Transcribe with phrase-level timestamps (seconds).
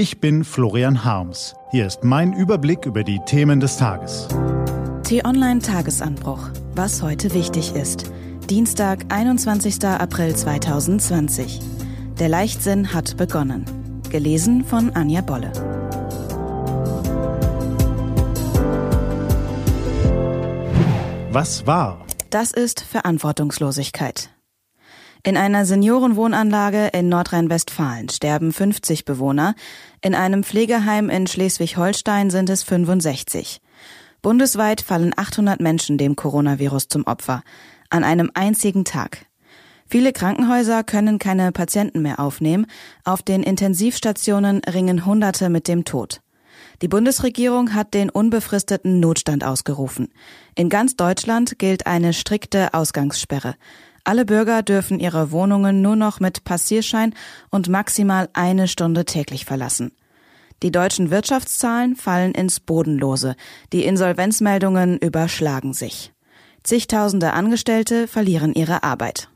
[0.00, 1.54] Ich bin Florian Harms.
[1.72, 4.28] Hier ist mein Überblick über die Themen des Tages.
[5.02, 6.48] T-Online Tagesanbruch.
[6.74, 8.10] Was heute wichtig ist.
[8.48, 9.84] Dienstag, 21.
[9.84, 11.60] April 2020.
[12.18, 13.66] Der Leichtsinn hat begonnen.
[14.08, 15.52] Gelesen von Anja Bolle.
[21.30, 22.06] Was war?
[22.30, 24.30] Das ist Verantwortungslosigkeit.
[25.22, 29.54] In einer Seniorenwohnanlage in Nordrhein-Westfalen sterben 50 Bewohner,
[30.00, 33.60] in einem Pflegeheim in Schleswig-Holstein sind es 65.
[34.22, 37.42] Bundesweit fallen 800 Menschen dem Coronavirus zum Opfer,
[37.90, 39.26] an einem einzigen Tag.
[39.86, 42.66] Viele Krankenhäuser können keine Patienten mehr aufnehmen,
[43.04, 46.22] auf den Intensivstationen ringen Hunderte mit dem Tod.
[46.80, 50.08] Die Bundesregierung hat den unbefristeten Notstand ausgerufen.
[50.54, 53.56] In ganz Deutschland gilt eine strikte Ausgangssperre.
[54.04, 57.14] Alle Bürger dürfen ihre Wohnungen nur noch mit Passierschein
[57.50, 59.92] und maximal eine Stunde täglich verlassen.
[60.62, 63.34] Die deutschen Wirtschaftszahlen fallen ins Bodenlose.
[63.72, 66.12] Die Insolvenzmeldungen überschlagen sich.
[66.62, 69.30] Zigtausende Angestellte verlieren ihre Arbeit.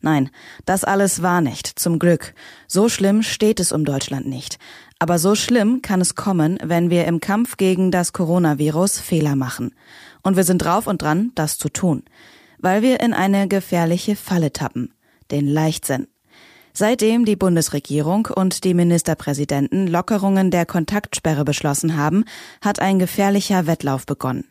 [0.00, 0.30] Nein,
[0.64, 2.34] das alles war nicht, zum Glück.
[2.66, 4.58] So schlimm steht es um Deutschland nicht.
[4.98, 9.74] Aber so schlimm kann es kommen, wenn wir im Kampf gegen das Coronavirus Fehler machen.
[10.22, 12.02] Und wir sind drauf und dran, das zu tun
[12.60, 14.94] weil wir in eine gefährliche Falle tappen,
[15.30, 16.06] den Leichtsinn.
[16.72, 22.24] Seitdem die Bundesregierung und die Ministerpräsidenten Lockerungen der Kontaktsperre beschlossen haben,
[22.60, 24.44] hat ein gefährlicher Wettlauf begonnen.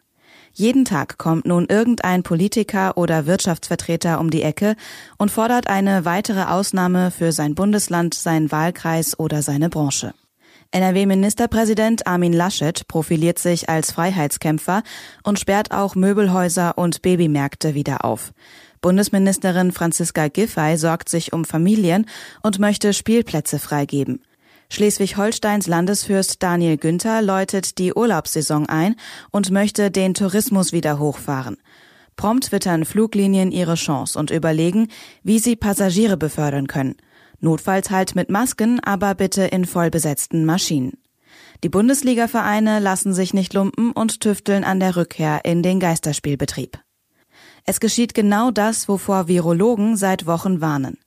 [0.54, 4.76] Jeden Tag kommt nun irgendein Politiker oder Wirtschaftsvertreter um die Ecke
[5.18, 10.14] und fordert eine weitere Ausnahme für sein Bundesland, seinen Wahlkreis oder seine Branche.
[10.72, 14.84] NRW-Ministerpräsident Armin Laschet profiliert sich als Freiheitskämpfer
[15.24, 18.34] und sperrt auch Möbelhäuser und Babymärkte wieder auf.
[18.80, 22.06] Bundesministerin Franziska Giffey sorgt sich um Familien
[22.44, 24.22] und möchte Spielplätze freigeben.
[24.70, 28.96] Schleswig-Holsteins Landesfürst Daniel Günther läutet die Urlaubssaison ein
[29.32, 31.58] und möchte den Tourismus wieder hochfahren.
[32.16, 34.90] Prompt wittern Fluglinien ihre Chance und überlegen,
[35.24, 36.96] wie sie Passagiere befördern können.
[37.42, 40.98] Notfalls halt mit Masken, aber bitte in vollbesetzten Maschinen.
[41.64, 46.80] Die Bundesliga-Vereine lassen sich nicht lumpen und tüfteln an der Rückkehr in den Geisterspielbetrieb.
[47.66, 50.98] Es geschieht genau das, wovor Virologen seit Wochen warnen.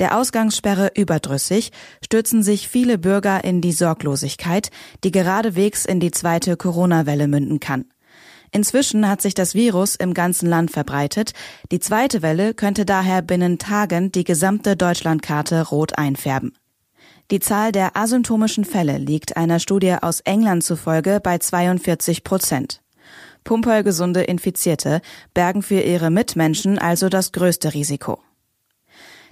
[0.00, 1.70] Der Ausgangssperre überdrüssig
[2.04, 4.70] stürzen sich viele Bürger in die Sorglosigkeit,
[5.04, 7.84] die geradewegs in die zweite Corona-Welle münden kann.
[8.50, 11.32] Inzwischen hat sich das Virus im ganzen Land verbreitet.
[11.72, 16.52] Die zweite Welle könnte daher binnen Tagen die gesamte Deutschlandkarte rot einfärben.
[17.30, 22.82] Die Zahl der asymptomischen Fälle liegt einer Studie aus England zufolge bei 42 Prozent.
[23.44, 25.00] Pumpergesunde Infizierte
[25.32, 28.20] bergen für ihre Mitmenschen also das größte Risiko.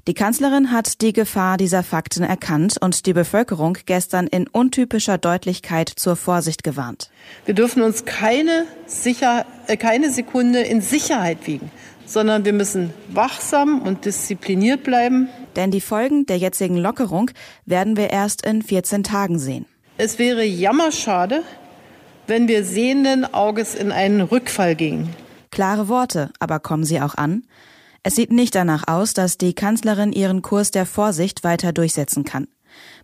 [0.09, 5.89] Die Kanzlerin hat die Gefahr dieser Fakten erkannt und die Bevölkerung gestern in untypischer Deutlichkeit
[5.95, 7.09] zur Vorsicht gewarnt.
[7.45, 11.71] Wir dürfen uns keine, Sicher äh, keine Sekunde in Sicherheit wiegen,
[12.05, 15.29] sondern wir müssen wachsam und diszipliniert bleiben.
[15.55, 17.31] Denn die Folgen der jetzigen Lockerung
[17.65, 19.67] werden wir erst in 14 Tagen sehen.
[19.99, 21.45] Es wäre jammerschade,
[22.27, 25.11] wenn wir sehenden Auges in einen Rückfall gingen.
[25.53, 27.45] Klare Worte, aber kommen sie auch an?
[28.05, 32.49] Es sieht nicht danach aus, dass die Kanzlerin ihren Kurs der Vorsicht weiter durchsetzen kann.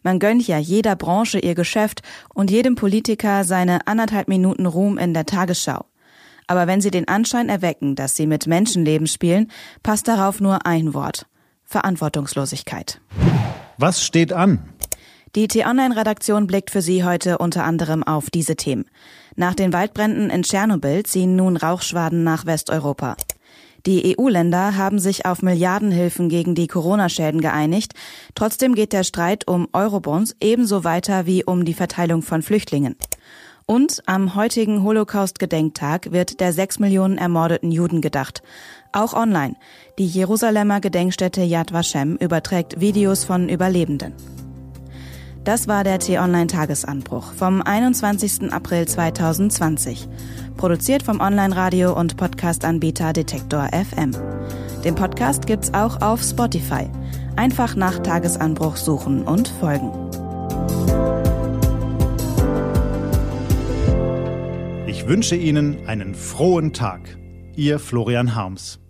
[0.03, 2.03] Man gönnt ja jeder Branche ihr Geschäft
[2.35, 5.85] und jedem Politiker seine anderthalb Minuten Ruhm in der Tagesschau.
[6.49, 9.51] Aber wenn sie den Anschein erwecken, dass sie mit Menschenleben spielen,
[9.83, 11.27] passt darauf nur ein Wort.
[11.63, 13.01] Verantwortungslosigkeit.
[13.77, 14.71] Was steht an?
[15.35, 18.87] Die T-Online-Redaktion blickt für Sie heute unter anderem auf diese Themen.
[19.37, 23.17] Nach den Waldbränden in Tschernobyl ziehen nun Rauchschwaden nach Westeuropa.
[23.87, 27.95] Die EU-Länder haben sich auf Milliardenhilfen gegen die Corona-Schäden geeinigt.
[28.35, 32.97] Trotzdem geht der Streit um Eurobonds ebenso weiter wie um die Verteilung von Flüchtlingen.
[33.67, 38.43] Und am heutigen Holocaust-Gedenktag wird der sechs Millionen ermordeten Juden gedacht.
[38.93, 39.57] Auch online.
[39.99, 44.15] Die Jerusalemer Gedenkstätte Yad Vashem überträgt Videos von Überlebenden.
[45.45, 48.53] Das war der T-Online-Tagesanbruch vom 21.
[48.53, 50.09] April 2020.
[50.57, 54.13] Produziert vom Online-Radio und Podcast-Anbieter Detektor FM.
[54.85, 56.89] Den Podcast gibt's auch auf Spotify.
[57.37, 59.91] Einfach nach Tagesanbruch suchen und folgen.
[64.87, 67.19] Ich wünsche Ihnen einen frohen Tag.
[67.57, 68.81] Ihr Florian Harms.